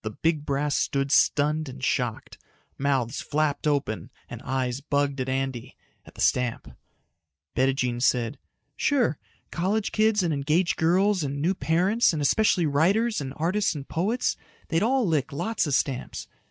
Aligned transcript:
The 0.00 0.12
big 0.12 0.46
brass 0.46 0.74
stood 0.74 1.12
stunned 1.12 1.68
and 1.68 1.84
shocked. 1.84 2.38
Mouths 2.78 3.20
flapped 3.20 3.66
open 3.66 4.10
and 4.26 4.40
eyes 4.40 4.80
bugged 4.80 5.20
at 5.20 5.28
Andy, 5.28 5.76
at 6.06 6.14
the 6.14 6.22
stamp. 6.22 6.74
Bettijean 7.54 8.00
said, 8.00 8.38
"Sure. 8.74 9.18
College 9.50 9.92
kids 9.92 10.22
and 10.22 10.32
engaged 10.32 10.76
girls 10.78 11.22
and 11.22 11.42
new 11.42 11.52
parents 11.54 12.14
and 12.14 12.22
especially 12.22 12.64
writers 12.64 13.20
and 13.20 13.34
artists 13.36 13.74
and 13.74 13.86
poets 13.86 14.34
they'd 14.68 14.82
all 14.82 15.06
lick 15.06 15.30
lots 15.30 15.66
of 15.66 15.74
stamps. 15.74 16.26